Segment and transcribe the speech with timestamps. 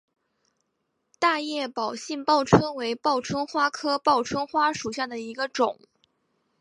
[1.19, 5.77] 大叶宝兴报春为报春花科报春花属下的一个种。